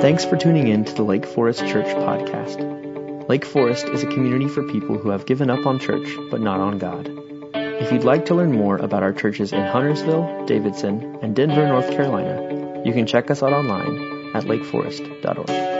[0.00, 3.28] Thanks for tuning in to the Lake Forest Church podcast.
[3.28, 6.60] Lake Forest is a community for people who have given up on church but not
[6.60, 7.10] on God.
[7.54, 11.90] If you'd like to learn more about our churches in Huntersville, Davidson, and Denver, North
[11.90, 15.73] Carolina, you can check us out online at lakeforest.org.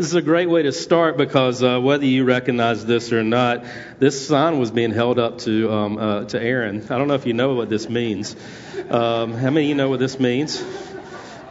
[0.00, 3.66] This is a great way to start because uh, whether you recognize this or not,
[3.98, 6.86] this sign was being held up to um, uh, to Aaron.
[6.88, 8.34] I don't know if you know what this means.
[8.88, 10.64] Um, how many of you know what this means?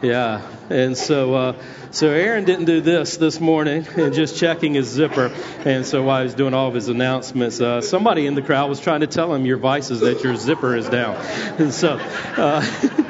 [0.02, 4.88] Yeah, and so uh, so Aaron didn't do this this morning and just checking his
[4.88, 5.32] zipper,
[5.64, 8.68] and so while he was doing all of his announcements, uh, somebody in the crowd
[8.68, 11.14] was trying to tell him your vices that your zipper is down,
[11.60, 11.98] and so.
[12.36, 13.06] Uh,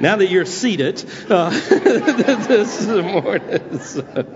[0.00, 3.80] now that you're seated uh, this morning.
[3.80, 4.26] So,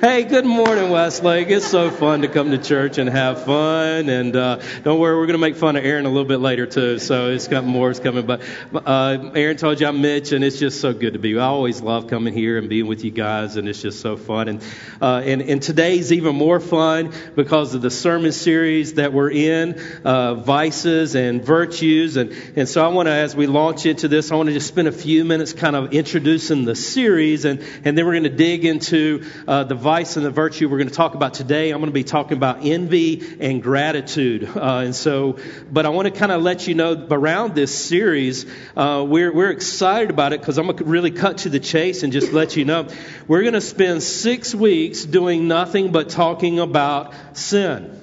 [0.00, 1.48] hey, good morning, Westlake.
[1.48, 4.10] It's so fun to come to church and have fun.
[4.10, 6.66] And uh, don't worry, we're going to make fun of Aaron a little bit later
[6.66, 6.98] too.
[6.98, 8.26] So it's got more is coming.
[8.26, 8.42] But
[8.74, 11.38] uh, Aaron told you I'm Mitch, and it's just so good to be.
[11.38, 14.48] I always love coming here and being with you guys, and it's just so fun.
[14.48, 14.62] And
[15.00, 19.80] uh, and, and today's even more fun because of the sermon series that we're in,
[20.04, 22.16] uh, vices and virtues.
[22.16, 24.68] And and so I want to, as we launch into this, I want to just
[24.68, 28.28] spend a few minutes kind of introducing the series, and, and then we're going to
[28.28, 31.70] dig into uh, the vice and the virtue we're going to talk about today.
[31.70, 34.42] I'm going to be talking about envy and gratitude.
[34.42, 35.38] Uh, and so,
[35.70, 39.52] but I want to kind of let you know around this series, uh, we're, we're
[39.52, 42.56] excited about it because I'm going to really cut to the chase and just let
[42.56, 42.88] you know.
[43.28, 48.02] We're going to spend six weeks doing nothing but talking about sin.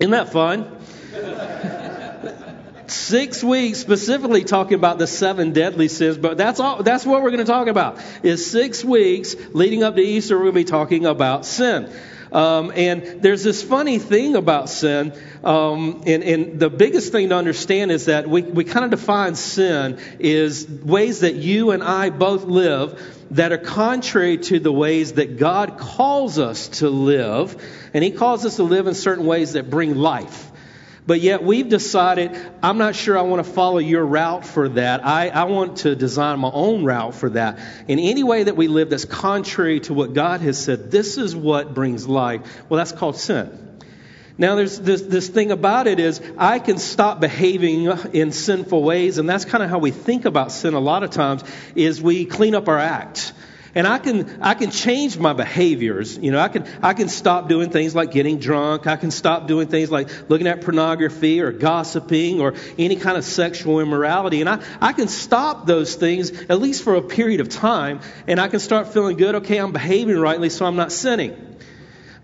[0.00, 0.76] Isn't that fun?
[2.90, 7.30] six weeks specifically talking about the seven deadly sins, but that's all, that's what we're
[7.30, 10.36] going to talk about is six weeks leading up to Easter.
[10.36, 11.92] We're going to be talking about sin.
[12.32, 15.12] Um, and there's this funny thing about sin,
[15.44, 19.36] um, and, and, the biggest thing to understand is that we, we kind of define
[19.36, 25.14] sin is ways that you and I both live that are contrary to the ways
[25.14, 27.62] that God calls us to live,
[27.94, 30.50] and He calls us to live in certain ways that bring life.
[31.06, 35.06] But yet we've decided, I'm not sure I want to follow your route for that.
[35.06, 37.60] I, I want to design my own route for that.
[37.86, 41.36] In any way that we live that's contrary to what God has said, this is
[41.36, 42.42] what brings life.
[42.68, 43.62] Well, that's called sin.
[44.38, 49.16] Now, there's this, this thing about it is I can stop behaving in sinful ways,
[49.18, 51.42] and that's kind of how we think about sin a lot of times,
[51.74, 53.32] is we clean up our act
[53.76, 56.16] and I can I can change my behaviors.
[56.16, 58.86] You know, I can I can stop doing things like getting drunk.
[58.86, 63.24] I can stop doing things like looking at pornography or gossiping or any kind of
[63.24, 64.40] sexual immorality.
[64.40, 68.40] And I, I can stop those things at least for a period of time, and
[68.40, 69.34] I can start feeling good.
[69.36, 71.56] Okay, I'm behaving rightly, so I'm not sinning.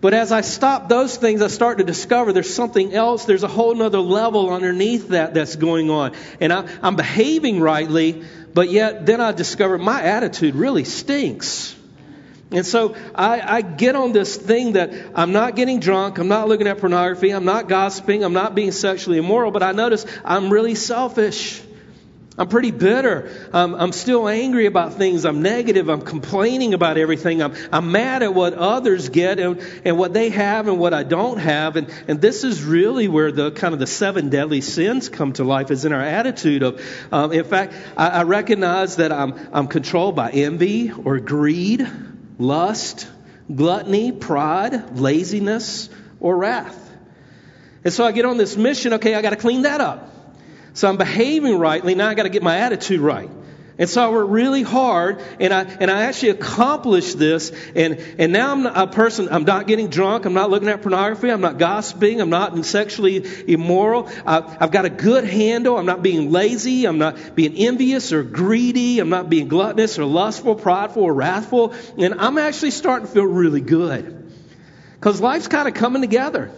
[0.03, 3.23] But as I stop those things, I start to discover there's something else.
[3.23, 6.11] There's a whole other level underneath that that's going on.
[6.41, 11.75] And I, I'm behaving rightly, but yet then I discover my attitude really stinks.
[12.51, 16.47] And so I, I, get on this thing that I'm not getting drunk, I'm not
[16.47, 20.51] looking at pornography, I'm not gossiping, I'm not being sexually immoral, but I notice I'm
[20.51, 21.63] really selfish.
[22.35, 23.29] I'm pretty bitter.
[23.53, 25.23] I'm, I'm still angry about things.
[25.23, 25.87] I'm negative.
[25.87, 27.43] I'm complaining about everything.
[27.43, 31.03] I'm, I'm mad at what others get and, and what they have and what I
[31.03, 31.75] don't have.
[31.75, 35.43] And, and this is really where the kind of the seven deadly sins come to
[35.43, 39.67] life is in our attitude of, um, in fact, I, I recognize that I'm, I'm
[39.67, 41.87] controlled by envy or greed,
[42.39, 43.07] lust,
[43.53, 45.87] gluttony, pride, laziness,
[46.19, 46.79] or wrath.
[47.83, 50.12] And so I get on this mission, okay, I got to clean that up.
[50.73, 51.95] So I'm behaving rightly.
[51.95, 53.29] Now I got to get my attitude right.
[53.75, 57.51] And so I worked really hard, and I and I actually accomplished this.
[57.75, 59.29] And and now I'm a person.
[59.31, 60.25] I'm not getting drunk.
[60.25, 61.31] I'm not looking at pornography.
[61.31, 62.21] I'm not gossiping.
[62.21, 64.09] I'm not sexually immoral.
[64.27, 65.77] I, I've got a good handle.
[65.77, 66.85] I'm not being lazy.
[66.85, 68.99] I'm not being envious or greedy.
[68.99, 71.73] I'm not being gluttonous or lustful, prideful or wrathful.
[71.97, 74.31] And I'm actually starting to feel really good
[74.99, 76.51] because life's kind of coming together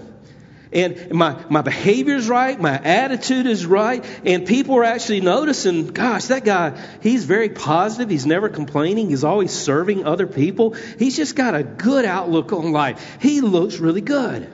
[0.76, 6.26] and my, my behavior's right, my attitude is right, and people are actually noticing, gosh,
[6.26, 10.76] that guy, he's very positive, he's never complaining, he's always serving other people.
[11.00, 13.18] He's just got a good outlook on life.
[13.22, 14.52] He looks really good.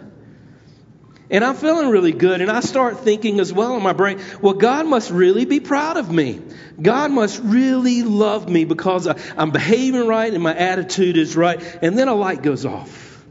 [1.31, 4.53] And I'm feeling really good, and I start thinking as well in my brain, well,
[4.53, 6.39] God must really be proud of me.
[6.79, 11.59] God must really love me because I'm behaving right and my attitude is right.
[11.81, 13.25] And then a light goes off.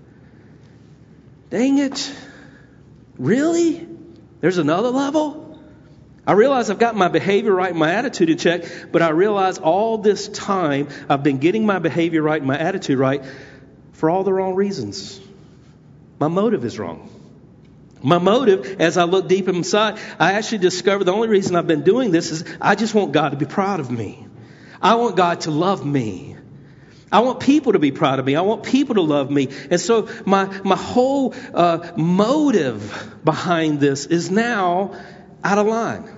[1.50, 2.10] Dang it.
[3.20, 3.86] Really?
[4.40, 5.58] There's another level?
[6.26, 9.98] I realize I've got my behavior right, my attitude in check, but I realize all
[9.98, 13.22] this time I've been getting my behavior right, my attitude right
[13.92, 15.20] for all the wrong reasons.
[16.18, 17.10] My motive is wrong.
[18.02, 21.82] My motive, as I look deep inside, I actually discover the only reason I've been
[21.82, 24.26] doing this is I just want God to be proud of me.
[24.80, 26.29] I want God to love me.
[27.12, 28.36] I want people to be proud of me.
[28.36, 29.48] I want people to love me.
[29.70, 34.94] And so my, my whole uh, motive behind this is now
[35.42, 36.08] out of line.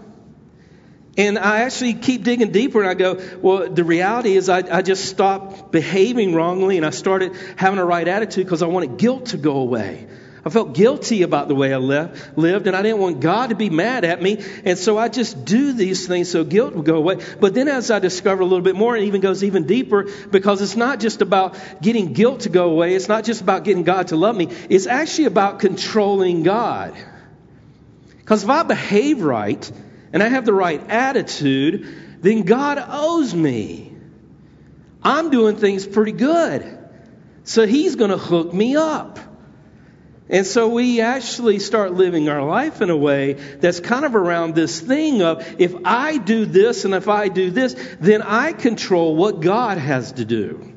[1.17, 4.83] And I actually keep digging deeper and I go, well, the reality is I, I
[4.83, 9.27] just stopped behaving wrongly and I started having a right attitude because I wanted guilt
[9.27, 10.07] to go away.
[10.45, 13.55] I felt guilty about the way I left, lived, and I didn't want God to
[13.55, 14.43] be mad at me.
[14.65, 17.19] And so I just do these things so guilt would go away.
[17.39, 20.61] But then as I discover a little bit more, it even goes even deeper because
[20.61, 22.95] it's not just about getting guilt to go away.
[22.95, 24.49] It's not just about getting God to love me.
[24.69, 26.97] It's actually about controlling God.
[28.19, 29.71] Because if I behave right
[30.13, 33.95] and I have the right attitude, then God owes me.
[35.05, 36.79] I'm doing things pretty good.
[37.45, 39.21] So He's going to hook me up.
[40.33, 44.55] And so we actually start living our life in a way that's kind of around
[44.55, 49.15] this thing of if I do this and if I do this, then I control
[49.15, 50.73] what God has to do.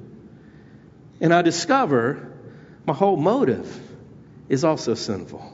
[1.22, 2.34] And I discover
[2.86, 3.82] my whole motive
[4.50, 5.54] is also sinful.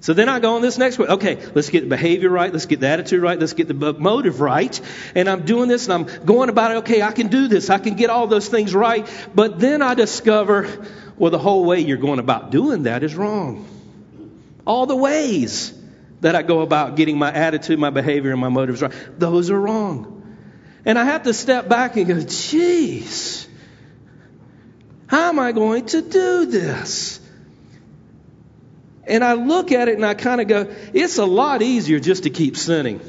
[0.00, 1.08] So then I go on this next way.
[1.08, 2.50] Okay, let's get the behavior right.
[2.50, 3.38] Let's get the attitude right.
[3.38, 4.80] Let's get the motive right.
[5.14, 6.74] And I'm doing this and I'm going about it.
[6.78, 7.68] Okay, I can do this.
[7.68, 9.06] I can get all those things right.
[9.34, 10.86] But then I discover
[11.18, 13.66] well, the whole way you're going about doing that is wrong.
[14.66, 15.74] All the ways
[16.20, 19.60] that I go about getting my attitude, my behavior, and my motives right, those are
[19.60, 20.14] wrong.
[20.84, 23.48] And I have to step back and go, geez,
[25.06, 27.20] how am I going to do this?
[29.06, 32.24] And I look at it and I kind of go, it's a lot easier just
[32.24, 33.00] to keep sinning.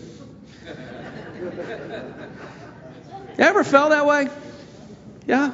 [3.38, 4.30] Ever felt that way?
[5.28, 5.54] Yeah?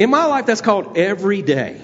[0.00, 1.78] In my life, that's called every day.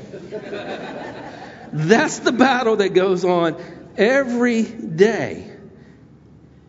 [1.71, 3.63] That's the battle that goes on
[3.99, 5.53] every day.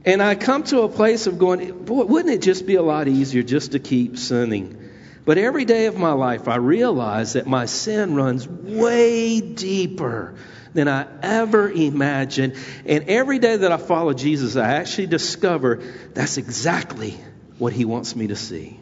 [0.04, 3.08] And I come to a place of going, boy, wouldn't it just be a lot
[3.08, 4.90] easier just to keep sinning?
[5.24, 10.36] But every day of my life, I realize that my sin runs way deeper
[10.74, 12.56] than I ever imagined.
[12.86, 15.78] And every day that I follow Jesus, I actually discover
[16.14, 17.18] that's exactly
[17.58, 18.82] what He wants me to see.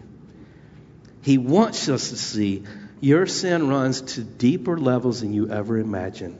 [1.25, 2.65] He wants us to see
[3.01, 6.37] your sin runs to deeper levels than you ever imagined.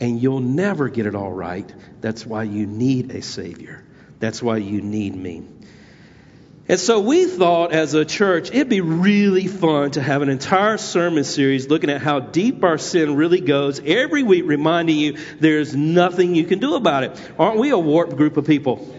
[0.00, 1.72] And you'll never get it all right.
[2.00, 3.84] That's why you need a Savior.
[4.18, 5.44] That's why you need me.
[6.68, 10.76] And so we thought as a church it'd be really fun to have an entire
[10.76, 15.76] sermon series looking at how deep our sin really goes, every week reminding you there's
[15.76, 17.30] nothing you can do about it.
[17.38, 18.92] Aren't we a warped group of people?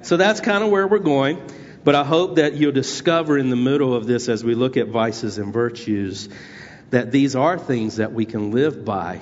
[0.00, 1.46] so that's kind of where we're going.
[1.84, 4.88] But I hope that you'll discover in the middle of this, as we look at
[4.88, 6.28] vices and virtues,
[6.90, 9.20] that these are things that we can live by.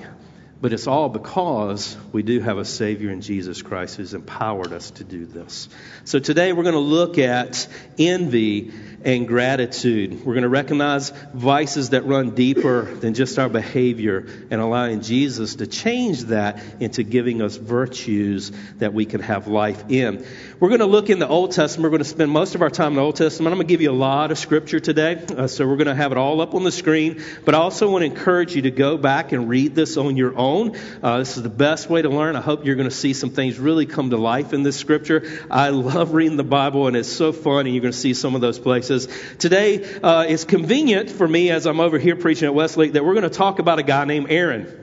[0.61, 4.91] But it's all because we do have a Savior in Jesus Christ who's empowered us
[4.91, 5.69] to do this.
[6.05, 7.67] So today we're going to look at
[7.97, 8.71] envy
[9.03, 10.25] and gratitude.
[10.25, 15.55] We're going to recognize vices that run deeper than just our behavior and allowing Jesus
[15.55, 20.25] to change that into giving us virtues that we can have life in.
[20.59, 21.83] We're going to look in the Old Testament.
[21.83, 23.53] We're going to spend most of our time in the Old Testament.
[23.53, 25.95] I'm going to give you a lot of scripture today, uh, so we're going to
[25.95, 27.23] have it all up on the screen.
[27.45, 30.37] But I also want to encourage you to go back and read this on your
[30.37, 30.77] own.
[31.01, 32.35] Uh, this is the best way to learn.
[32.35, 35.45] I hope you're going to see some things really come to life in this scripture.
[35.49, 38.35] I love reading the Bible, and it's so fun, and you're going to see some
[38.35, 38.90] of those places.
[38.99, 43.13] Today, uh, it's convenient for me as I'm over here preaching at Westlake that we're
[43.13, 44.77] going to talk about a guy named Aaron.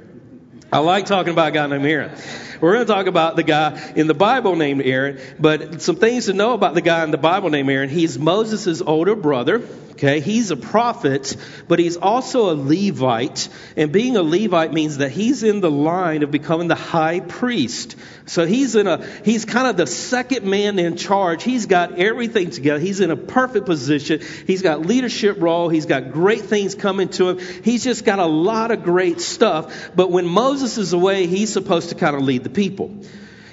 [0.72, 2.18] I like talking about a guy named Aaron.
[2.60, 6.26] We're going to talk about the guy in the Bible named Aaron, but some things
[6.26, 7.88] to know about the guy in the Bible named Aaron.
[7.88, 9.62] He's Moses' older brother.
[9.92, 11.36] Okay, he's a prophet,
[11.66, 13.48] but he's also a Levite.
[13.76, 17.96] And being a Levite means that he's in the line of becoming the high priest.
[18.28, 21.42] So he's in a, he's kind of the second man in charge.
[21.42, 22.78] He's got everything together.
[22.78, 24.20] He's in a perfect position.
[24.46, 25.68] He's got leadership role.
[25.68, 27.38] He's got great things coming to him.
[27.64, 29.90] He's just got a lot of great stuff.
[29.96, 32.94] But when Moses is away, he's supposed to kind of lead the people.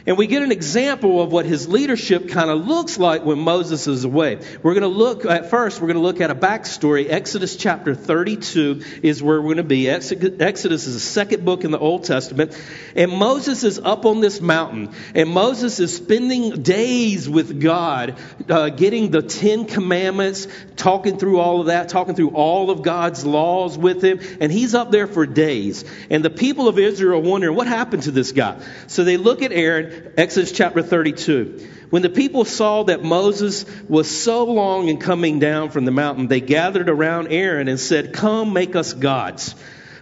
[0.07, 3.87] And we get an example of what his leadership kind of looks like when Moses
[3.87, 4.37] is away.
[4.61, 7.09] We're going to look at first, we're going to look at a backstory.
[7.09, 9.89] Exodus chapter 32 is where we're going to be.
[9.89, 12.55] Exodus is the second book in the Old Testament.
[12.95, 14.93] And Moses is up on this mountain.
[15.15, 21.61] And Moses is spending days with God, uh, getting the Ten Commandments, talking through all
[21.61, 24.19] of that, talking through all of God's laws with him.
[24.39, 25.83] And he's up there for days.
[26.11, 28.61] And the people of Israel are wondering, what happened to this guy?
[28.85, 31.67] So they look at Aaron Exodus chapter 32.
[31.89, 36.27] When the people saw that Moses was so long in coming down from the mountain,
[36.27, 39.55] they gathered around Aaron and said, Come, make us gods,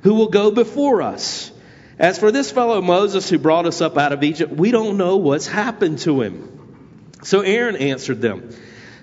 [0.04, 1.52] who will go before us.
[2.00, 5.18] As for this fellow Moses who brought us up out of Egypt, we don't know
[5.18, 7.20] what's happened to him.
[7.24, 8.50] So Aaron answered them.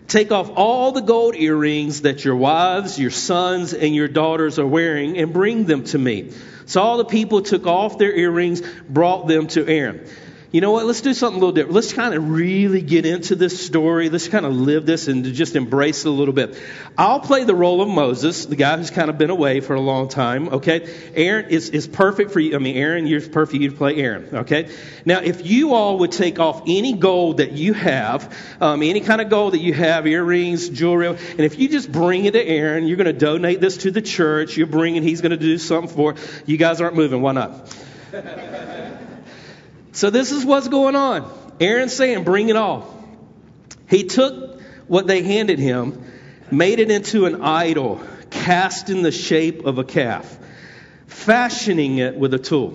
[0.08, 4.66] Take off all the gold earrings that your wives, your sons, and your daughters are
[4.66, 6.32] wearing and bring them to me.
[6.66, 10.08] So all the people took off their earrings, brought them to Aaron
[10.52, 10.84] you know what?
[10.84, 11.76] Let's do something a little different.
[11.76, 14.08] Let's kind of really get into this story.
[14.08, 16.60] Let's kind of live this and just embrace it a little bit.
[16.98, 19.80] I'll play the role of Moses, the guy who's kind of been away for a
[19.80, 20.48] long time.
[20.48, 22.56] Okay, Aaron is is perfect for you.
[22.56, 23.62] I mean, Aaron, you're perfect.
[23.62, 24.28] You play Aaron.
[24.38, 24.70] Okay.
[25.04, 29.20] Now, if you all would take off any gold that you have, um, any kind
[29.20, 32.88] of gold that you have, earrings, jewelry, and if you just bring it to Aaron,
[32.88, 34.56] you're going to donate this to the church.
[34.56, 35.04] You're bringing.
[35.04, 36.12] He's going to do something for.
[36.12, 36.18] It.
[36.46, 37.22] You guys aren't moving.
[37.22, 37.76] Why not?
[39.92, 41.30] So this is what's going on.
[41.60, 42.96] Aaron's saying, bring it all.
[43.88, 46.04] He took what they handed him,
[46.50, 50.38] made it into an idol, cast in the shape of a calf,
[51.06, 52.70] fashioning it with a tool.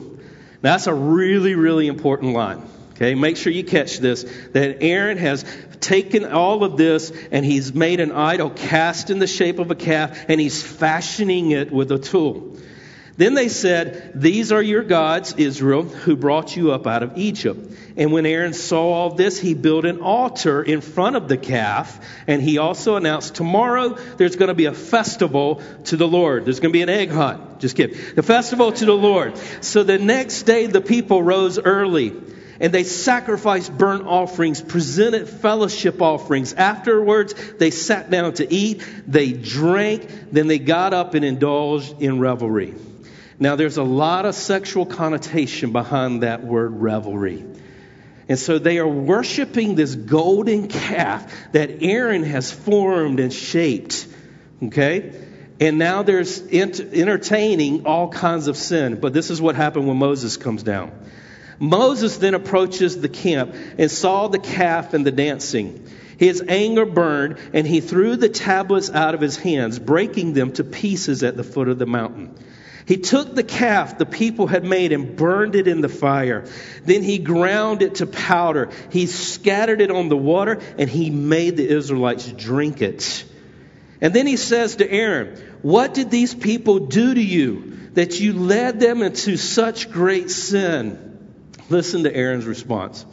[0.62, 2.64] Now, That's a really, really important line.
[2.94, 5.44] Okay, make sure you catch this that Aaron has
[5.82, 9.76] taken all of this and he's made an idol cast in the shape of a
[9.76, 12.56] calf and he's fashioning it with a tool.
[13.18, 17.72] Then they said, These are your gods, Israel, who brought you up out of Egypt.
[17.96, 22.06] And when Aaron saw all this, he built an altar in front of the calf.
[22.28, 26.44] And he also announced, Tomorrow there's going to be a festival to the Lord.
[26.44, 27.60] There's going to be an egg hunt.
[27.60, 27.98] Just kidding.
[28.16, 29.38] The festival to the Lord.
[29.62, 32.14] So the next day the people rose early.
[32.60, 36.54] And they sacrificed burnt offerings, presented fellowship offerings.
[36.54, 42.20] Afterwards, they sat down to eat, they drank, then they got up and indulged in
[42.20, 42.74] revelry.
[43.40, 47.44] Now, there's a lot of sexual connotation behind that word revelry.
[48.28, 54.08] And so they are worshiping this golden calf that Aaron has formed and shaped.
[54.64, 55.14] Okay?
[55.60, 59.00] And now there's entertaining all kinds of sin.
[59.00, 60.92] But this is what happened when Moses comes down.
[61.60, 65.88] Moses then approaches the camp and saw the calf and the dancing.
[66.18, 70.64] His anger burned, and he threw the tablets out of his hands, breaking them to
[70.64, 72.36] pieces at the foot of the mountain.
[72.86, 76.46] He took the calf the people had made and burned it in the fire.
[76.84, 78.70] Then he ground it to powder.
[78.92, 83.26] He scattered it on the water and he made the Israelites drink it.
[84.02, 88.34] And then he says to Aaron, What did these people do to you that you
[88.34, 91.34] led them into such great sin?
[91.70, 93.04] Listen to Aaron's response.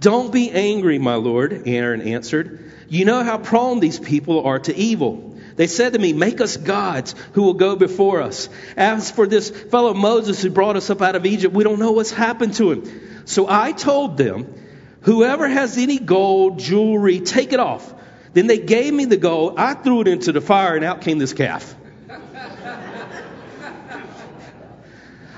[0.00, 2.72] Don't be angry, my lord, Aaron answered.
[2.88, 5.38] You know how prone these people are to evil.
[5.60, 8.48] They said to me, Make us gods who will go before us.
[8.78, 11.92] As for this fellow Moses who brought us up out of Egypt, we don't know
[11.92, 13.26] what's happened to him.
[13.26, 14.54] So I told them,
[15.02, 17.92] Whoever has any gold, jewelry, take it off.
[18.32, 19.58] Then they gave me the gold.
[19.58, 21.74] I threw it into the fire, and out came this calf.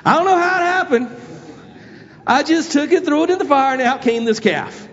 [0.04, 1.16] I don't know how it happened.
[2.24, 4.86] I just took it, threw it in the fire, and out came this calf.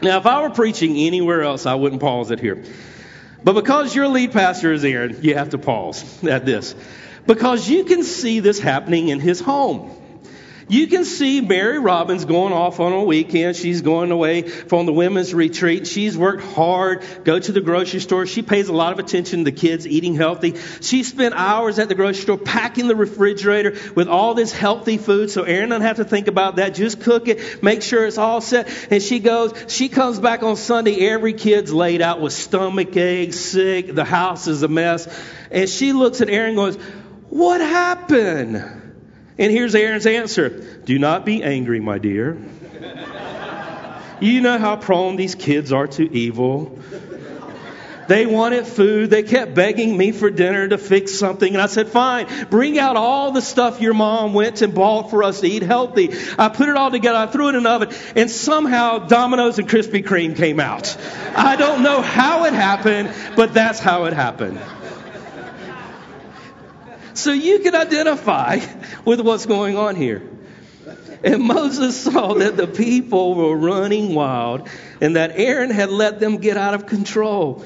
[0.00, 2.62] Now, if I were preaching anywhere else, I wouldn't pause it here.
[3.44, 6.74] But because your lead pastor is Aaron, you have to pause at this.
[7.26, 9.90] Because you can see this happening in his home.
[10.68, 13.56] You can see Mary Robbins going off on a weekend.
[13.56, 15.86] She's going away from the women's retreat.
[15.86, 18.26] She's worked hard, go to the grocery store.
[18.26, 20.56] She pays a lot of attention to the kids eating healthy.
[20.80, 25.30] She spent hours at the grocery store packing the refrigerator with all this healthy food
[25.30, 26.74] so Aaron doesn't have to think about that.
[26.74, 28.68] Just cook it, make sure it's all set.
[28.90, 31.08] And she goes, she comes back on Sunday.
[31.08, 33.94] Every kid's laid out with stomach aches, sick.
[33.94, 35.08] The house is a mess.
[35.50, 36.76] And she looks at Aaron and goes,
[37.28, 38.81] What happened?
[39.38, 40.48] And here's Aaron's answer
[40.84, 42.38] Do not be angry, my dear.
[44.20, 46.78] You know how prone these kids are to evil.
[48.08, 49.10] They wanted food.
[49.10, 51.52] They kept begging me for dinner to fix something.
[51.52, 55.22] And I said, fine, bring out all the stuff your mom went and bought for
[55.22, 56.10] us to eat healthy.
[56.38, 57.18] I put it all together.
[57.18, 57.90] I threw it in an oven.
[58.14, 60.96] And somehow Domino's and Krispy Kreme came out.
[61.34, 64.60] I don't know how it happened, but that's how it happened.
[67.14, 68.60] So you can identify
[69.04, 70.22] with what's going on here.
[71.24, 74.68] And Moses saw that the people were running wild
[75.00, 77.64] and that Aaron had let them get out of control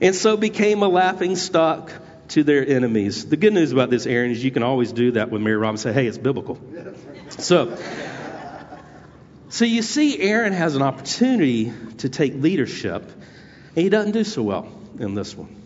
[0.00, 1.92] and so became a laughing stock
[2.28, 3.26] to their enemies.
[3.26, 5.78] The good news about this, Aaron, is you can always do that with Mary Robin
[5.78, 6.58] say, hey, it's biblical.
[7.30, 7.78] So,
[9.48, 14.42] so you see, Aaron has an opportunity to take leadership, and he doesn't do so
[14.42, 15.65] well in this one.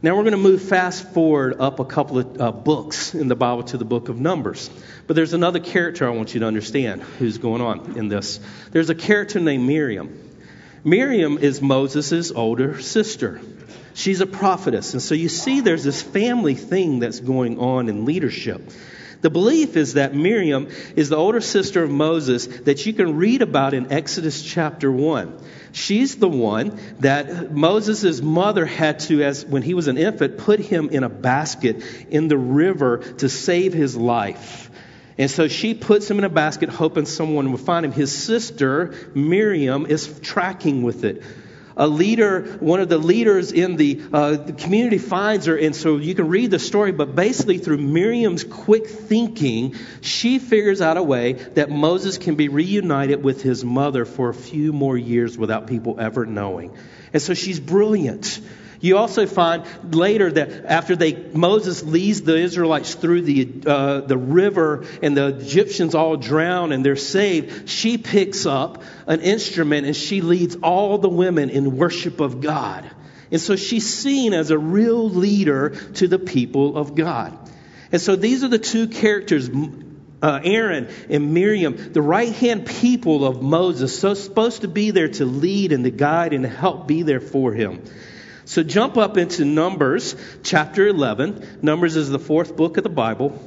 [0.00, 3.34] Now we're going to move fast forward up a couple of uh, books in the
[3.34, 4.70] Bible to the book of Numbers.
[5.08, 8.38] But there's another character I want you to understand who's going on in this.
[8.70, 10.16] There's a character named Miriam.
[10.84, 13.40] Miriam is Moses' older sister.
[13.94, 14.92] She's a prophetess.
[14.92, 18.70] And so you see there's this family thing that's going on in leadership.
[19.20, 23.42] The belief is that Miriam is the older sister of Moses that you can read
[23.42, 25.40] about in Exodus chapter 1.
[25.72, 30.60] She's the one that Moses' mother had to, as when he was an infant, put
[30.60, 34.70] him in a basket in the river to save his life.
[35.18, 37.92] And so she puts him in a basket, hoping someone will find him.
[37.92, 41.22] His sister, Miriam, is tracking with it
[41.78, 45.96] a leader, one of the leaders in the, uh, the community finds her, and so
[45.96, 51.02] you can read the story, but basically through Miriam's quick thinking, she figures out a
[51.02, 55.68] way that Moses can be reunited with his mother for a few more years without
[55.68, 56.76] people ever knowing.
[57.12, 58.40] And so she's brilliant.
[58.80, 64.16] You also find later that after they Moses leads the Israelites through the uh, the
[64.16, 69.96] river and the Egyptians all drown and they're saved, she picks up an instrument and
[69.96, 72.88] she leads all the women in worship of God.
[73.30, 77.36] And so she's seen as a real leader to the people of God.
[77.90, 79.50] And so these are the two characters,
[80.22, 85.08] uh, Aaron and Miriam, the right hand people of Moses, so supposed to be there
[85.08, 87.82] to lead and to guide and to help be there for him.
[88.48, 91.58] So jump up into Numbers chapter 11.
[91.60, 93.38] Numbers is the fourth book of the Bible.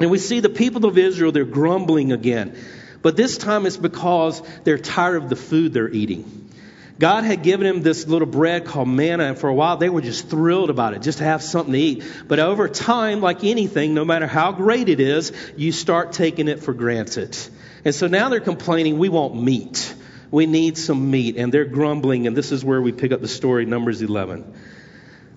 [0.00, 2.54] And we see the people of Israel, they're grumbling again.
[3.00, 6.50] But this time it's because they're tired of the food they're eating.
[6.98, 10.02] God had given them this little bread called manna, and for a while they were
[10.02, 12.04] just thrilled about it, just to have something to eat.
[12.28, 16.62] But over time, like anything, no matter how great it is, you start taking it
[16.62, 17.34] for granted.
[17.82, 19.94] And so now they're complaining, we want meat.
[20.30, 21.36] We need some meat.
[21.36, 24.52] And they're grumbling, and this is where we pick up the story, Numbers 11.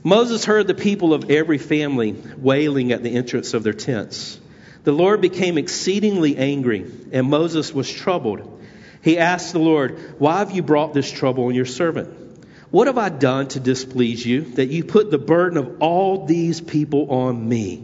[0.04, 4.40] Moses heard the people of every family wailing at the entrance of their tents.
[4.84, 8.62] The Lord became exceedingly angry, and Moses was troubled.
[9.02, 12.10] He asked the Lord, Why have you brought this trouble on your servant?
[12.72, 16.60] What have I done to displease you that you put the burden of all these
[16.60, 17.84] people on me?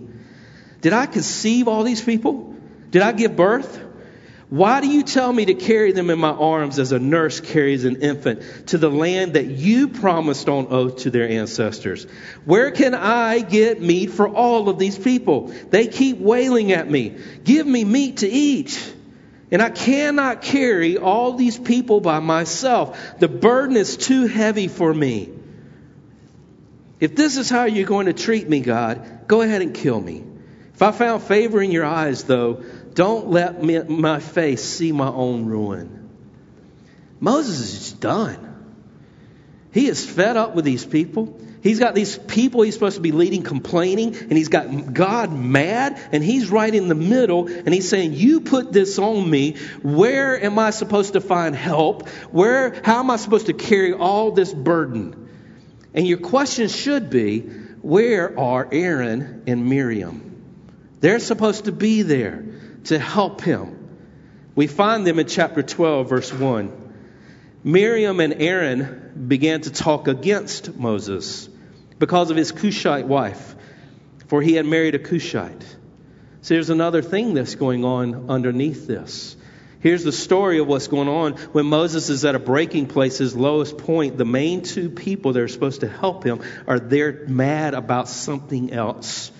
[0.81, 2.55] Did I conceive all these people?
[2.91, 3.81] Did I give birth?
[4.53, 7.86] Why do you tell me to carry them in my arms as a nurse carries
[7.86, 12.06] an infant to the land that you promised on oath to their ancestors?
[12.45, 15.47] Where can I get meat for all of these people?
[15.47, 17.17] They keep wailing at me.
[17.43, 18.93] Give me meat to eat.
[19.49, 23.17] And I cannot carry all these people by myself.
[23.17, 25.32] The burden is too heavy for me.
[26.99, 30.23] If this is how you're going to treat me, God, go ahead and kill me.
[30.75, 32.63] If I found favor in your eyes, though,
[32.95, 36.10] don't let me, my face see my own ruin.
[37.19, 38.49] Moses is done.
[39.71, 41.39] He is fed up with these people.
[41.63, 45.99] He's got these people he's supposed to be leading complaining, and he's got God mad,
[46.12, 49.56] and he's right in the middle, and he's saying, You put this on me.
[49.82, 52.10] Where am I supposed to find help?
[52.32, 55.29] Where, how am I supposed to carry all this burden?
[55.93, 57.39] And your question should be,
[57.82, 60.41] Where are Aaron and Miriam?
[60.99, 62.53] They're supposed to be there
[62.86, 63.80] to help him.
[64.56, 66.82] We find them in chapter 12, verse 1.
[67.63, 71.48] Miriam and Aaron began to talk against Moses
[71.98, 73.56] because of his Cushite wife,
[74.28, 75.65] for he had married a Cushite.
[76.41, 79.38] So there's another thing that's going on underneath this.
[79.80, 83.36] Here's the story of what's going on when Moses is at a breaking place, his
[83.36, 84.17] lowest point.
[84.17, 88.72] The main two people that are supposed to help him are there mad about something
[88.72, 89.32] else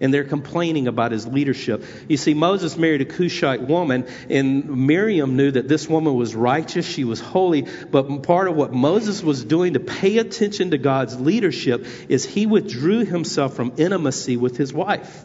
[0.00, 1.84] and they're complaining about his leadership.
[2.08, 6.86] You see, Moses married a Cushite woman, and Miriam knew that this woman was righteous,
[6.86, 11.18] she was holy, but part of what Moses was doing to pay attention to God's
[11.18, 15.24] leadership is he withdrew himself from intimacy with his wife.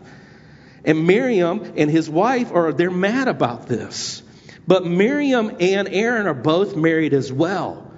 [0.85, 4.21] And Miriam and his wife are they're mad about this.
[4.67, 7.92] But Miriam and Aaron are both married as well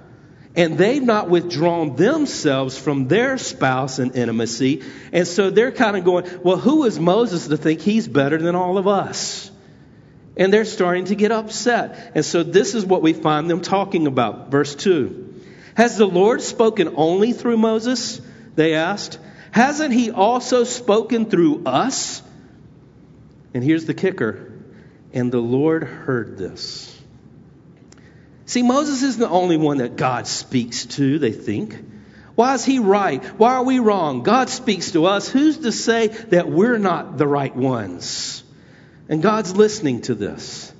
[0.56, 4.82] and they've not withdrawn themselves from their spouse in intimacy.
[5.12, 8.54] And so they're kind of going, well, who is Moses to think he's better than
[8.54, 9.50] all of us?
[10.34, 12.12] And they're starting to get upset.
[12.14, 14.50] And so this is what we find them talking about.
[14.50, 15.42] Verse 2.
[15.76, 18.20] Has the Lord spoken only through Moses?
[18.54, 19.18] They asked.
[19.50, 22.22] Hasn't he also spoken through us?
[23.52, 24.52] And here's the kicker.
[25.12, 26.95] And the Lord heard this.
[28.46, 31.76] See, Moses isn't the only one that God speaks to, they think.
[32.36, 33.24] Why is he right?
[33.38, 34.22] Why are we wrong?
[34.22, 35.28] God speaks to us.
[35.28, 38.44] Who's to say that we're not the right ones?
[39.08, 40.72] And God's listening to this.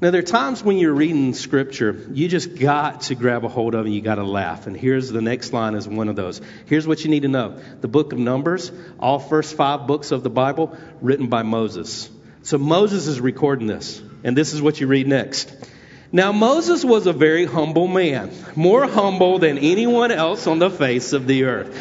[0.00, 3.74] Now, there are times when you're reading scripture, you just got to grab a hold
[3.74, 4.66] of it and you got to laugh.
[4.66, 6.40] And here's the next line is one of those.
[6.66, 10.22] Here's what you need to know the book of Numbers, all first five books of
[10.22, 12.10] the Bible, written by Moses.
[12.42, 14.02] So Moses is recording this.
[14.24, 15.54] And this is what you read next.
[16.14, 21.14] Now, Moses was a very humble man, more humble than anyone else on the face
[21.14, 21.74] of the earth.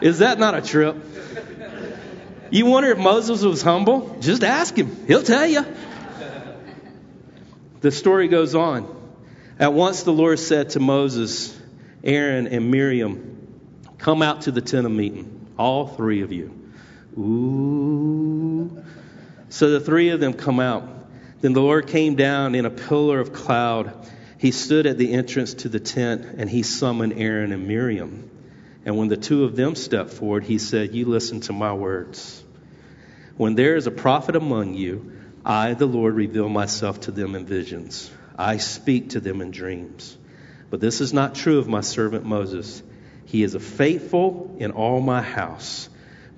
[0.00, 0.96] Is that not a trip?
[2.50, 4.16] You wonder if Moses was humble?
[4.20, 5.06] Just ask him.
[5.06, 5.64] He'll tell you.
[7.80, 8.94] The story goes on.
[9.60, 11.56] At once the Lord said to Moses,
[12.02, 13.32] Aaron, and Miriam,
[13.98, 16.50] Come out to the tent of meeting, all three of you.
[17.16, 18.82] Ooh.
[19.48, 20.91] So the three of them come out.
[21.42, 23.92] Then the Lord came down in a pillar of cloud.
[24.38, 28.30] He stood at the entrance to the tent, and he summoned Aaron and Miriam.
[28.84, 32.42] And when the two of them stepped forward, he said, You listen to my words.
[33.36, 35.12] When there is a prophet among you,
[35.44, 38.08] I, the Lord, reveal myself to them in visions.
[38.38, 40.16] I speak to them in dreams.
[40.70, 42.84] But this is not true of my servant Moses.
[43.24, 45.88] He is a faithful in all my house.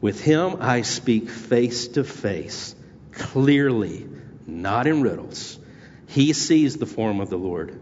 [0.01, 2.75] With him I speak face to face,
[3.13, 4.07] clearly,
[4.47, 5.59] not in riddles.
[6.07, 7.81] He sees the form of the Lord.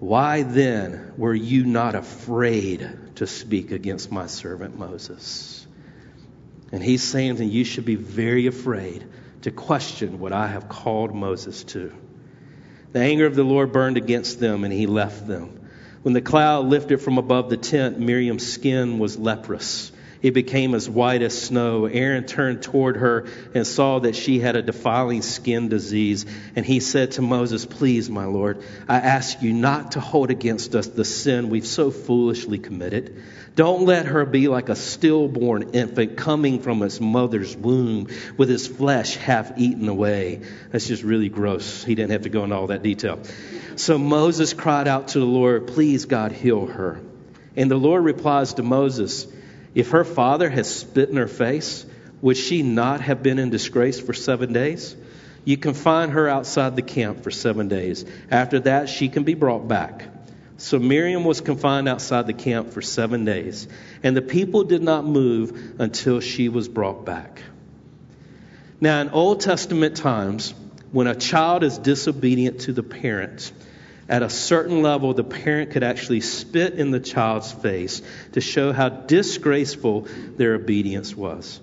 [0.00, 5.66] Why then were you not afraid to speak against my servant Moses?
[6.72, 9.06] And he's saying that you should be very afraid
[9.42, 11.94] to question what I have called Moses to.
[12.92, 15.68] The anger of the Lord burned against them, and he left them.
[16.02, 19.90] When the cloud lifted from above the tent, Miriam's skin was leprous.
[20.24, 21.84] It became as white as snow.
[21.84, 26.24] Aaron turned toward her and saw that she had a defiling skin disease.
[26.56, 30.74] And he said to Moses, Please, my Lord, I ask you not to hold against
[30.74, 33.22] us the sin we've so foolishly committed.
[33.54, 38.08] Don't let her be like a stillborn infant coming from its mother's womb
[38.38, 40.40] with its flesh half eaten away.
[40.72, 41.84] That's just really gross.
[41.84, 43.20] He didn't have to go into all that detail.
[43.76, 46.98] So Moses cried out to the Lord, Please, God, heal her.
[47.56, 49.26] And the Lord replies to Moses,
[49.74, 51.84] if her father has spit in her face,
[52.22, 54.96] would she not have been in disgrace for seven days?
[55.44, 58.04] You confine her outside the camp for seven days.
[58.30, 60.08] After that, she can be brought back.
[60.56, 63.68] So Miriam was confined outside the camp for seven days,
[64.02, 67.42] and the people did not move until she was brought back.
[68.80, 70.54] Now, in Old Testament times,
[70.92, 73.52] when a child is disobedient to the parents,
[74.08, 78.72] at a certain level, the parent could actually spit in the child's face to show
[78.72, 81.60] how disgraceful their obedience was.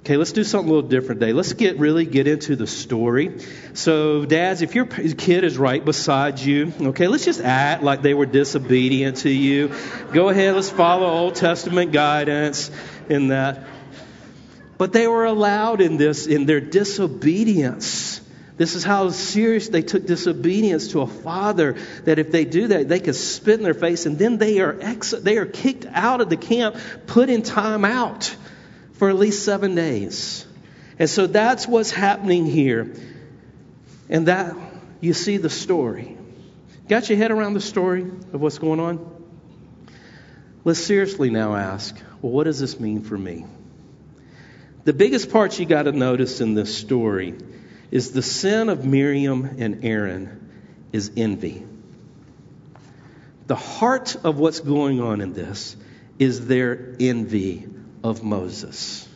[0.00, 1.32] Okay, let's do something a little different today.
[1.32, 3.38] Let's get really get into the story.
[3.72, 8.12] So, dads, if your kid is right beside you, okay, let's just act like they
[8.12, 9.74] were disobedient to you.
[10.12, 12.70] Go ahead, let's follow Old Testament guidance
[13.08, 13.64] in that.
[14.76, 18.20] But they were allowed in this in their disobedience
[18.56, 22.88] this is how serious they took disobedience to a father that if they do that,
[22.88, 26.20] they could spit in their face and then they are, ex- they are kicked out
[26.20, 28.34] of the camp, put in time out
[28.92, 30.46] for at least seven days.
[31.00, 32.94] And so that's what's happening here.
[34.08, 34.54] And that,
[35.00, 36.16] you see the story.
[36.88, 39.10] Got your head around the story of what's going on?
[40.62, 43.44] Let's seriously now ask well, what does this mean for me?
[44.84, 47.34] The biggest part you got to notice in this story
[47.94, 50.50] is the sin of Miriam and Aaron
[50.92, 51.64] is envy.
[53.46, 55.76] The heart of what's going on in this
[56.18, 57.68] is their envy
[58.02, 59.08] of Moses.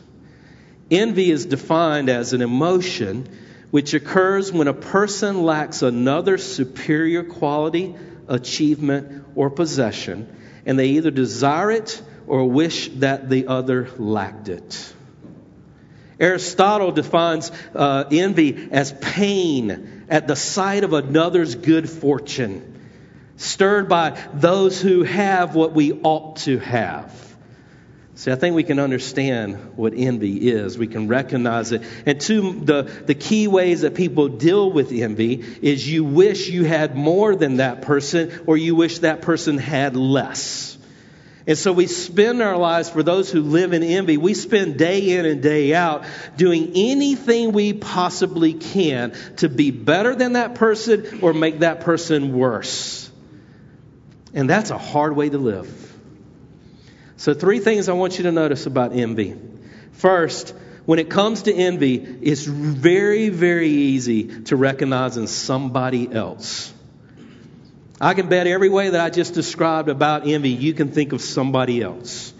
[0.89, 3.27] Envy is defined as an emotion
[3.69, 7.95] which occurs when a person lacks another superior quality,
[8.29, 10.33] achievement, or possession,
[10.65, 14.93] and they either desire it or wish that the other lacked it.
[16.19, 22.79] Aristotle defines uh, envy as pain at the sight of another's good fortune,
[23.37, 27.29] stirred by those who have what we ought to have.
[28.15, 30.77] See, I think we can understand what envy is.
[30.77, 31.83] We can recognize it.
[32.05, 36.65] And two, the, the key ways that people deal with envy is you wish you
[36.65, 40.68] had more than that person, or you wish that person had less.
[41.49, 45.17] And so we spend our lives, for those who live in envy, we spend day
[45.17, 46.05] in and day out
[46.37, 52.37] doing anything we possibly can to be better than that person or make that person
[52.37, 53.09] worse.
[54.31, 55.97] And that's a hard way to live.
[57.17, 59.35] So, three things I want you to notice about envy.
[59.93, 60.53] First,
[60.85, 66.71] when it comes to envy, it's very, very easy to recognize in somebody else.
[68.01, 71.21] I can bet every way that I just described about envy, you can think of
[71.21, 72.33] somebody else.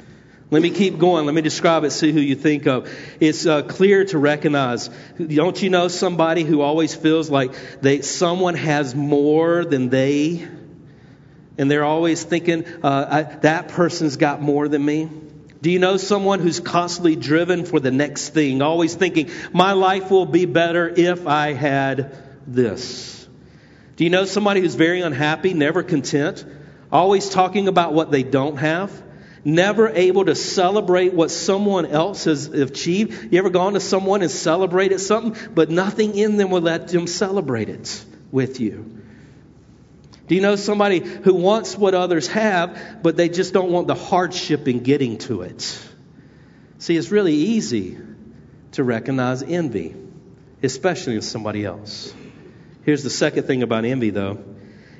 [0.52, 1.26] Let me keep going.
[1.26, 2.90] Let me describe it, see who you think of.
[3.20, 4.90] It's uh, clear to recognize.
[5.20, 10.48] Don't you know somebody who always feels like they, someone has more than they?
[11.60, 15.10] And they're always thinking, uh, I, that person's got more than me?
[15.62, 20.10] Do you know someone who's constantly driven for the next thing, always thinking, my life
[20.10, 22.16] will be better if I had
[22.48, 23.19] this?
[24.00, 26.46] Do you know somebody who's very unhappy, never content,
[26.90, 28.90] always talking about what they don't have?
[29.44, 33.32] never able to celebrate what someone else has achieved.
[33.32, 37.08] You ever gone to someone and celebrated something, but nothing in them will let them
[37.08, 39.02] celebrate it with you?
[40.28, 43.96] Do you know somebody who wants what others have, but they just don't want the
[43.96, 45.62] hardship in getting to it?
[46.78, 47.98] See, it's really easy
[48.74, 49.96] to recognize envy,
[50.62, 52.14] especially in somebody else.
[52.90, 54.40] Here's the second thing about envy, though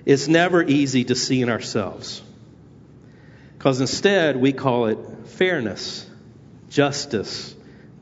[0.06, 2.22] it's never easy to see in ourselves.
[3.58, 6.08] Because instead, we call it fairness,
[6.70, 7.56] justice,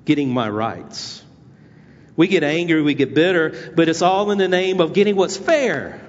[0.04, 1.24] getting my rights.
[2.18, 5.38] We get angry, we get bitter, but it's all in the name of getting what's
[5.38, 6.02] fair.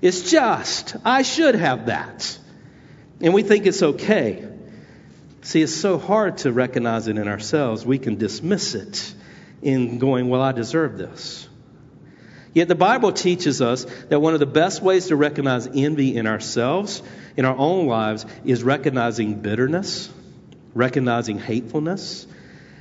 [0.00, 0.96] It's just.
[1.04, 2.38] I should have that.
[3.20, 4.48] And we think it's okay.
[5.42, 7.84] See, it's so hard to recognize it in ourselves.
[7.84, 9.14] We can dismiss it
[9.60, 11.50] in going, Well, I deserve this.
[12.56, 16.26] Yet the Bible teaches us that one of the best ways to recognize envy in
[16.26, 17.02] ourselves,
[17.36, 20.08] in our own lives, is recognizing bitterness,
[20.72, 22.26] recognizing hatefulness,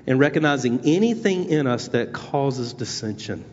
[0.08, 3.44] and recognizing anything in us that causes dissension.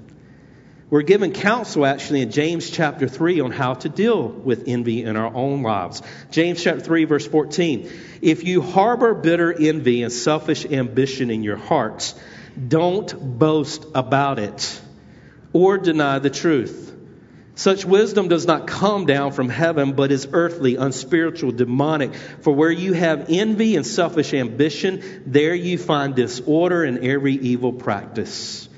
[0.90, 5.16] We're given counsel actually in James chapter 3 on how to deal with envy in
[5.16, 6.02] our own lives.
[6.30, 7.90] James chapter 3 verse 14.
[8.20, 12.14] If you harbor bitter envy and selfish ambition in your hearts,
[12.68, 14.80] don't boast about it
[15.53, 16.91] or deny the truth.
[17.55, 22.15] Such wisdom does not come down from heaven, but is earthly, unspiritual, demonic.
[22.41, 27.73] For where you have envy and selfish ambition, there you find disorder and every evil
[27.73, 28.69] practice.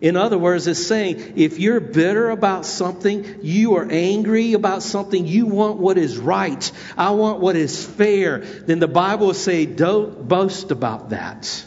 [0.00, 5.26] In other words, it's saying if you're bitter about something, you are angry about something,
[5.26, 9.64] you want what is right, I want what is fair, then the Bible will say,
[9.64, 11.64] don't boast about that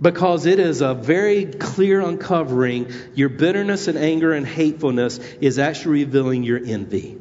[0.00, 2.92] because it is a very clear uncovering.
[3.14, 7.18] Your bitterness and anger and hatefulness is actually revealing your envy.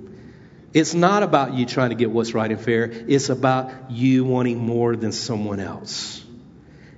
[0.74, 4.60] It's not about you trying to get what's right and fair, it's about you wanting
[4.60, 6.24] more than someone else.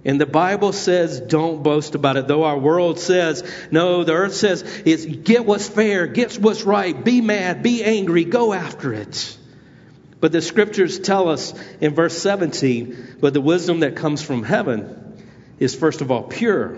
[0.04, 2.28] And the Bible says, don't boast about it.
[2.28, 7.06] Though our world says, no, the earth says, it's get what's fair, get what's right,
[7.06, 9.38] be mad, be angry, go after it.
[10.20, 15.11] But the scriptures tell us in verse 17, but the wisdom that comes from heaven
[15.62, 16.76] is first of all pure,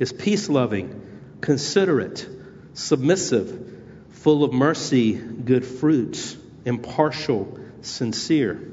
[0.00, 2.28] is peace loving, considerate,
[2.74, 3.76] submissive,
[4.10, 8.72] full of mercy, good fruits, impartial, sincere.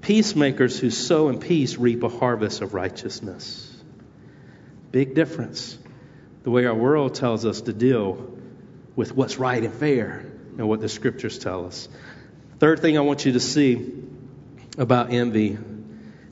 [0.00, 3.72] Peacemakers who sow in peace reap a harvest of righteousness.
[4.90, 5.78] Big difference.
[6.42, 8.36] The way our world tells us to deal
[8.96, 10.26] with what's right and fair
[10.58, 11.88] and what the scriptures tell us.
[12.58, 14.02] Third thing I want you to see
[14.76, 15.58] about envy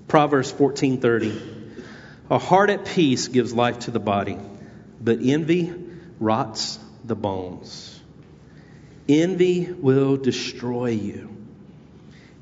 [0.09, 1.52] Proverbs 14:30
[2.33, 4.39] a heart at peace gives life to the body,
[4.99, 5.71] but envy
[6.19, 8.01] rots the bones.
[9.07, 11.29] Envy will destroy you.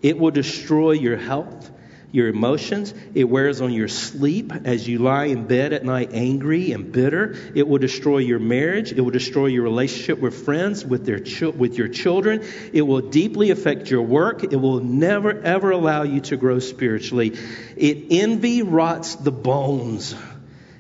[0.01, 1.73] It will destroy your health
[2.13, 2.93] your emotions.
[3.15, 7.37] It wears on your sleep as you lie in bed at night angry and bitter.
[7.55, 8.93] It will destroy your marriage.
[8.93, 11.21] It will destroy your relationship with friends, with, their
[11.53, 12.45] with your children.
[12.73, 14.45] It will deeply affect your work.
[14.45, 17.39] It will never, ever allow you to grow spiritually.
[17.77, 20.15] It envy rots the bones.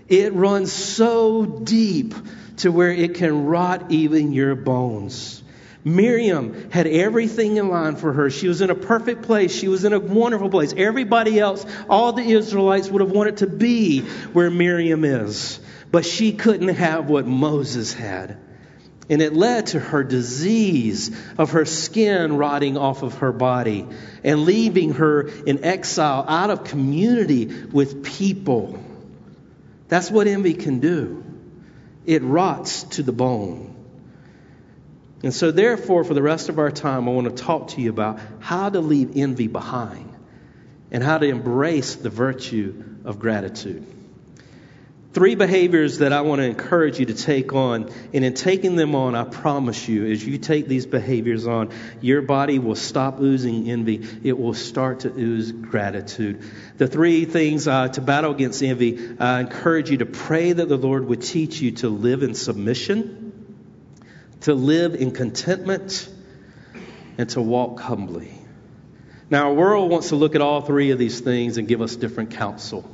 [0.08, 2.14] It runs so deep
[2.58, 5.39] to where it can rot even your bones.
[5.84, 8.30] Miriam had everything in line for her.
[8.30, 9.54] She was in a perfect place.
[9.54, 10.74] She was in a wonderful place.
[10.76, 14.00] Everybody else, all the Israelites would have wanted to be
[14.32, 15.58] where Miriam is.
[15.90, 18.38] But she couldn't have what Moses had.
[19.08, 23.88] And it led to her disease of her skin rotting off of her body
[24.22, 28.78] and leaving her in exile out of community with people.
[29.88, 31.24] That's what envy can do.
[32.06, 33.69] It rots to the bone.
[35.22, 37.90] And so, therefore, for the rest of our time, I want to talk to you
[37.90, 40.14] about how to leave envy behind
[40.90, 43.86] and how to embrace the virtue of gratitude.
[45.12, 47.90] Three behaviors that I want to encourage you to take on.
[48.14, 52.22] And in taking them on, I promise you, as you take these behaviors on, your
[52.22, 54.06] body will stop oozing envy.
[54.22, 56.44] It will start to ooze gratitude.
[56.78, 60.78] The three things uh, to battle against envy, I encourage you to pray that the
[60.78, 63.19] Lord would teach you to live in submission
[64.42, 66.08] to live in contentment,
[67.18, 68.32] and to walk humbly.
[69.28, 71.94] Now, our world wants to look at all three of these things and give us
[71.94, 72.90] different counsel.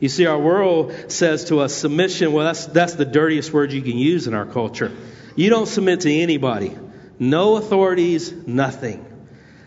[0.00, 3.82] You see, our world says to us, submission, well, that's, that's the dirtiest word you
[3.82, 4.92] can use in our culture.
[5.36, 6.76] You don't submit to anybody,
[7.18, 9.04] no authorities, nothing.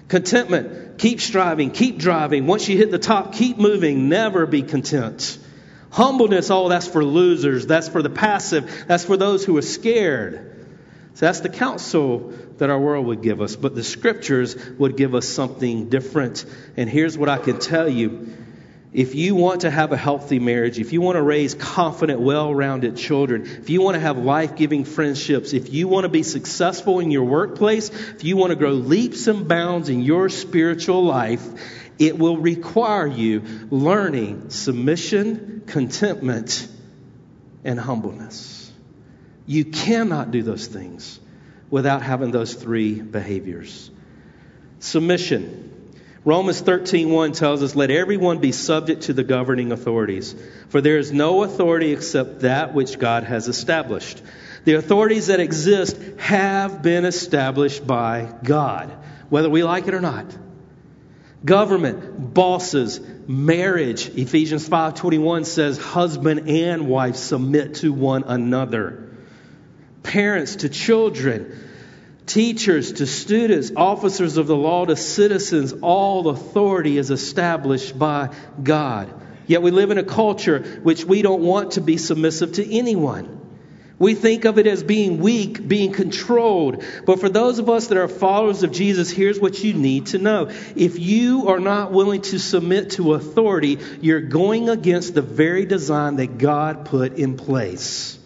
[0.07, 2.47] Contentment, keep striving, keep driving.
[2.47, 5.37] Once you hit the top, keep moving, never be content.
[5.91, 10.58] Humbleness, oh, that's for losers, that's for the passive, that's for those who are scared.
[11.19, 15.15] So that's the counsel that our world would give us, but the scriptures would give
[15.15, 16.45] us something different.
[16.77, 18.37] And here's what I can tell you.
[18.93, 22.55] If you want to have a healthy marriage, if you want to raise confident, well
[22.55, 26.23] rounded children, if you want to have life giving friendships, if you want to be
[26.23, 31.03] successful in your workplace, if you want to grow leaps and bounds in your spiritual
[31.03, 31.45] life,
[31.99, 36.65] it will require you learning submission, contentment,
[37.65, 38.58] and humbleness.
[39.49, 41.19] You cannot do those things
[41.71, 43.89] without having those three behaviors.
[44.77, 45.65] Submission.
[46.23, 50.35] Romans 13:1 tells us let everyone be subject to the governing authorities
[50.67, 54.21] for there is no authority except that which God has established.
[54.65, 58.91] The authorities that exist have been established by God
[59.29, 60.25] whether we like it or not.
[61.43, 64.09] Government, bosses, marriage.
[64.09, 69.08] Ephesians 5:21 says husband and wife submit to one another.
[70.03, 71.57] Parents to children,
[72.25, 79.13] teachers to students, officers of the law to citizens, all authority is established by God.
[79.47, 83.39] Yet we live in a culture which we don't want to be submissive to anyone.
[83.97, 86.83] We think of it as being weak, being controlled.
[87.05, 90.19] But for those of us that are followers of Jesus, here's what you need to
[90.19, 90.51] know.
[90.75, 96.17] If you are not willing to submit to authority, you're going against the very design
[96.17, 98.18] that God put in place.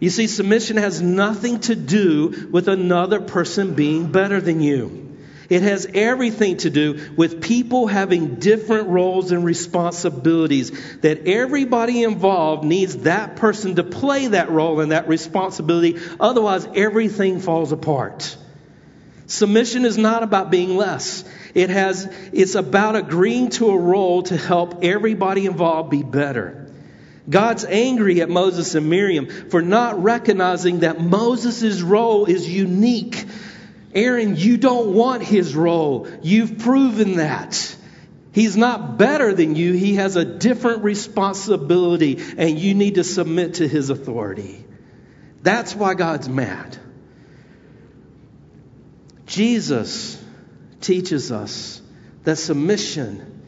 [0.00, 5.04] You see, submission has nothing to do with another person being better than you.
[5.48, 10.72] It has everything to do with people having different roles and responsibilities.
[11.00, 15.98] That everybody involved needs that person to play that role and that responsibility.
[16.18, 18.36] Otherwise, everything falls apart.
[19.26, 21.24] Submission is not about being less.
[21.54, 26.63] It has, it's about agreeing to a role to help everybody involved be better.
[27.28, 33.24] God's angry at Moses and Miriam for not recognizing that Moses' role is unique
[33.94, 36.08] Aaron, you don't want his role.
[36.20, 37.76] You've proven that.
[38.32, 39.72] He's not better than you.
[39.72, 44.64] He has a different responsibility, and you need to submit to his authority.
[45.42, 46.76] That's why God's mad.
[49.26, 50.20] Jesus
[50.80, 51.80] teaches us
[52.24, 53.42] that submission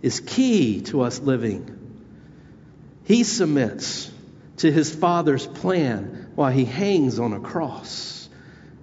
[0.00, 1.77] is key to us living.
[3.08, 4.10] He submits
[4.58, 8.28] to his Father's plan while he hangs on a cross.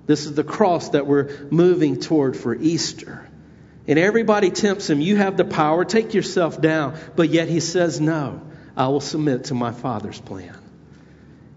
[0.07, 3.29] This is the cross that we're moving toward for Easter.
[3.87, 6.97] And everybody tempts him, You have the power, take yourself down.
[7.15, 8.41] But yet he says, No,
[8.75, 10.57] I will submit to my Father's plan.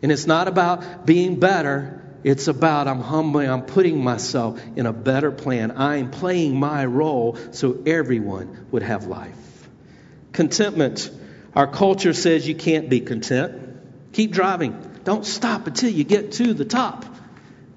[0.02, 4.92] And it's not about being better, it's about I'm humbling, I'm putting myself in a
[4.92, 5.70] better plan.
[5.70, 9.68] I am playing my role so everyone would have life.
[10.32, 11.10] Contentment.
[11.58, 14.12] Our culture says you can't be content.
[14.12, 14.80] Keep driving.
[15.02, 17.04] Don't stop until you get to the top.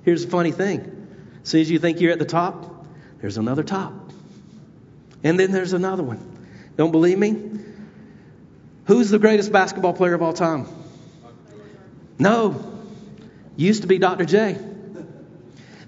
[0.05, 1.07] Here's the funny thing.
[1.41, 2.85] As soon as you think you're at the top,
[3.21, 3.91] there's another top.
[5.23, 6.19] And then there's another one.
[6.77, 7.59] Don't believe me?
[8.85, 10.67] Who's the greatest basketball player of all time?
[12.19, 12.63] No.
[13.55, 14.25] Used to be Dr.
[14.25, 14.59] J.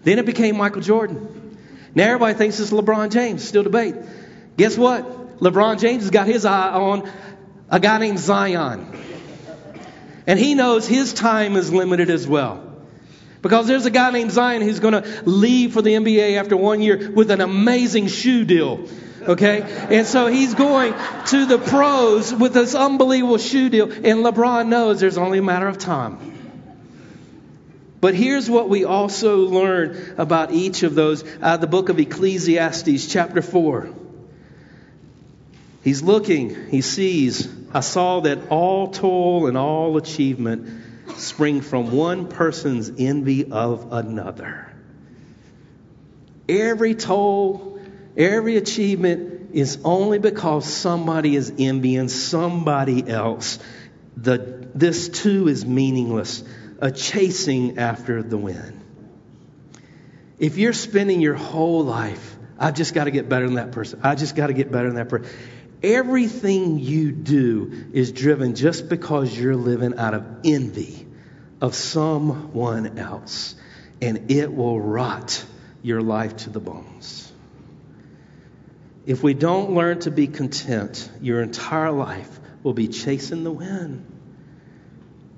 [0.02, 1.60] Then it became Michael Jordan.
[1.94, 3.48] Now everybody thinks it's LeBron James.
[3.48, 3.94] Still debate.
[4.58, 5.38] Guess what?
[5.38, 7.08] LeBron James has got his eye on
[7.74, 8.88] a guy named Zion.
[10.28, 12.72] And he knows his time is limited as well.
[13.42, 16.82] Because there's a guy named Zion who's going to leave for the NBA after one
[16.82, 18.88] year with an amazing shoe deal.
[19.24, 19.64] Okay?
[19.90, 20.94] And so he's going
[21.28, 23.92] to the pros with this unbelievable shoe deal.
[23.92, 26.20] And LeBron knows there's only a matter of time.
[28.00, 33.42] But here's what we also learn about each of those the book of Ecclesiastes, chapter
[33.42, 34.03] 4.
[35.84, 40.70] He's looking, he sees, I saw that all toil and all achievement
[41.18, 44.74] spring from one person's envy of another.
[46.48, 47.80] Every toll,
[48.16, 53.60] every achievement is only because somebody is envying somebody else.
[54.16, 56.44] The, this too is meaningless,
[56.80, 58.80] a chasing after the wind.
[60.40, 64.00] If you're spending your whole life, I've just got to get better than that person.
[64.04, 65.32] I just got to get better than that person.
[65.84, 71.06] Everything you do is driven just because you're living out of envy
[71.60, 73.56] of someone else,
[74.02, 75.44] and it will rot
[75.82, 77.32] your life to the bones.
[79.06, 84.06] If we don't learn to be content, your entire life will be chasing the wind.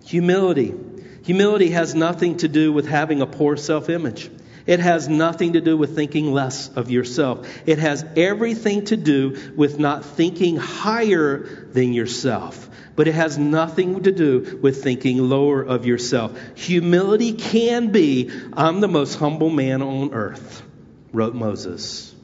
[0.05, 0.75] Humility.
[1.23, 4.29] Humility has nothing to do with having a poor self image.
[4.65, 7.47] It has nothing to do with thinking less of yourself.
[7.67, 12.69] It has everything to do with not thinking higher than yourself.
[12.95, 16.35] But it has nothing to do with thinking lower of yourself.
[16.55, 20.63] Humility can be, I'm the most humble man on earth,
[21.11, 22.14] wrote Moses.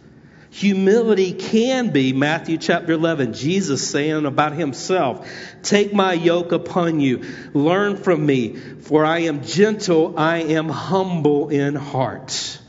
[0.51, 5.25] Humility can be, Matthew chapter 11, Jesus saying about himself,
[5.63, 7.23] Take my yoke upon you,
[7.53, 12.59] learn from me, for I am gentle, I am humble in heart.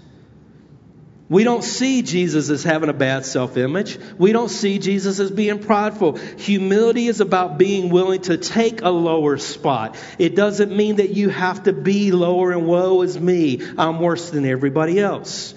[1.28, 3.98] We don't see Jesus as having a bad self image.
[4.16, 6.18] We don't see Jesus as being prideful.
[6.18, 9.96] Humility is about being willing to take a lower spot.
[10.18, 13.60] It doesn't mean that you have to be lower and woe is me.
[13.76, 15.54] I'm worse than everybody else.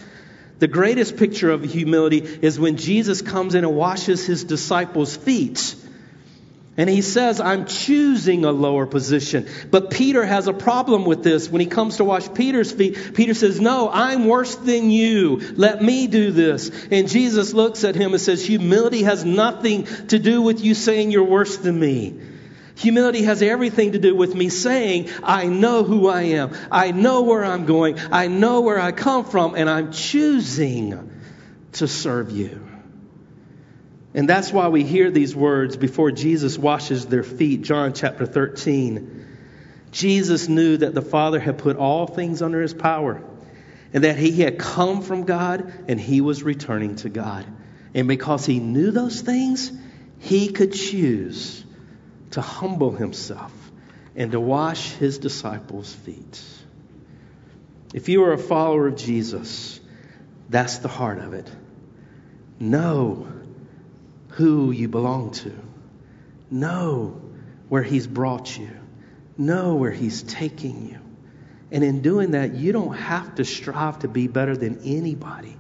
[0.60, 5.76] The greatest picture of humility is when Jesus comes in and washes his disciples' feet.
[6.78, 9.48] And he says, I'm choosing a lower position.
[9.72, 11.50] But Peter has a problem with this.
[11.50, 15.54] When he comes to wash Peter's feet, Peter says, No, I'm worse than you.
[15.56, 16.70] Let me do this.
[16.92, 21.12] And Jesus looks at him and says, Humility has nothing to do with you saying
[21.12, 22.20] you're worse than me.
[22.76, 26.56] Humility has everything to do with me saying, I know who I am.
[26.70, 27.98] I know where I'm going.
[28.12, 31.12] I know where I come from, and I'm choosing
[31.74, 32.66] to serve you.
[34.14, 37.62] And that's why we hear these words before Jesus washes their feet.
[37.62, 39.26] John chapter 13.
[39.92, 43.22] Jesus knew that the Father had put all things under his power
[43.94, 47.46] and that he had come from God and he was returning to God.
[47.94, 49.72] And because he knew those things,
[50.20, 51.66] he could choose
[52.36, 53.54] to humble himself
[54.14, 56.44] and to wash his disciples' feet.
[57.94, 59.80] If you are a follower of Jesus,
[60.50, 61.50] that's the heart of it.
[62.60, 63.26] Know
[64.32, 65.54] who you belong to,
[66.52, 67.22] know
[67.70, 68.72] where he's brought you,
[69.38, 71.00] know where he's taking you.
[71.72, 75.56] And in doing that, you don't have to strive to be better than anybody.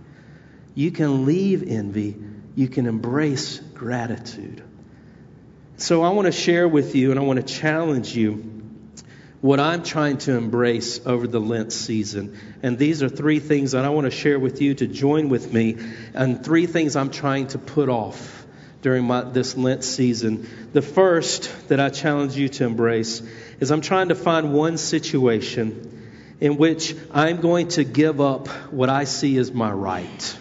[0.74, 2.18] You can leave envy,
[2.54, 4.62] you can embrace gratitude.
[5.78, 8.36] So I want to share with you and I want to challenge you
[9.42, 12.40] what I'm trying to embrace over the Lent season.
[12.64, 15.52] And these are three things that I want to share with you to join with
[15.52, 15.78] me,
[16.14, 18.46] and three things I'm trying to put off
[18.82, 20.48] during my, this Lent season.
[20.72, 23.22] The first that I challenge you to embrace
[23.60, 26.10] is I'm trying to find one situation
[26.40, 30.38] in which I'm going to give up what I see as my right.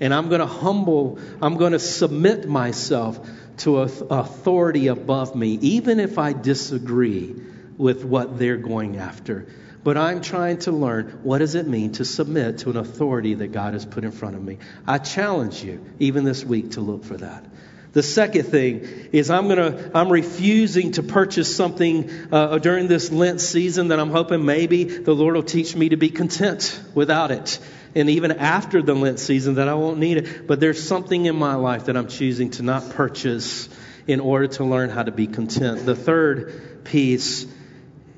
[0.00, 3.24] And I'm going to humble, I'm going to submit myself
[3.58, 7.34] to authority above me, even if I disagree
[7.76, 9.46] with what they're going after.
[9.82, 13.52] But I'm trying to learn what does it mean to submit to an authority that
[13.52, 14.58] God has put in front of me.
[14.86, 17.44] I challenge you, even this week, to look for that.
[17.92, 18.80] The second thing
[19.12, 24.10] is I'm gonna I'm refusing to purchase something uh, during this Lent season that I'm
[24.10, 27.60] hoping maybe the Lord will teach me to be content without it
[27.94, 30.46] and even after the Lent season that I won't need it.
[30.46, 33.68] But there's something in my life that I'm choosing to not purchase
[34.06, 35.86] in order to learn how to be content.
[35.86, 37.46] The third piece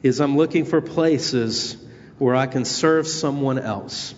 [0.02, 1.76] is I'm looking for places
[2.18, 4.14] where I can serve someone else,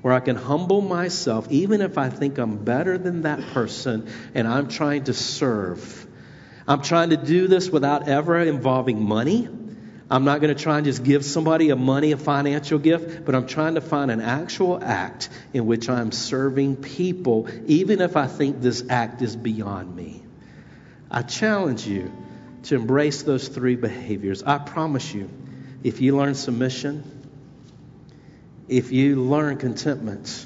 [0.00, 4.48] where I can humble myself, even if I think I'm better than that person and
[4.48, 6.06] I'm trying to serve.
[6.66, 9.48] I'm trying to do this without ever involving money.
[10.12, 13.34] I'm not going to try and just give somebody a money, a financial gift, but
[13.34, 18.26] I'm trying to find an actual act in which I'm serving people, even if I
[18.26, 20.22] think this act is beyond me.
[21.10, 22.12] I challenge you
[22.64, 24.42] to embrace those three behaviors.
[24.42, 25.30] I promise you,
[25.82, 27.04] if you learn submission,
[28.68, 30.44] if you learn contentment,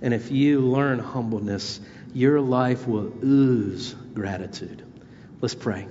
[0.00, 1.78] and if you learn humbleness,
[2.14, 4.82] your life will ooze gratitude.
[5.42, 5.88] Let's pray.